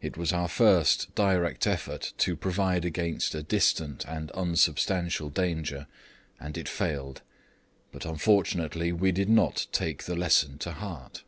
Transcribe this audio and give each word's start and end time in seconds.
It 0.00 0.16
was 0.16 0.32
our 0.32 0.46
first 0.46 1.12
direct 1.16 1.66
effort 1.66 2.12
to 2.18 2.36
provide 2.36 2.84
against 2.84 3.34
a 3.34 3.42
distant 3.42 4.04
and 4.06 4.30
unsubstantial 4.36 5.30
danger, 5.30 5.88
and 6.38 6.56
it 6.56 6.68
failed; 6.68 7.22
but 7.90 8.04
unfortunately 8.04 8.92
we 8.92 9.10
did 9.10 9.28
not 9.28 9.66
take 9.72 10.04
the 10.04 10.14
lesson 10.14 10.58
to 10.58 10.70
heart. 10.70 11.24